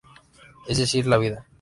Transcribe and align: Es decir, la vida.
Es 0.67 0.79
decir, 0.79 1.05
la 1.05 1.19
vida. 1.19 1.45